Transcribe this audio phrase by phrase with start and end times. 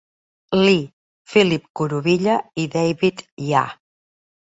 [0.59, 0.93] Lee,
[1.33, 3.71] Philip Kuruvilla i David Yah.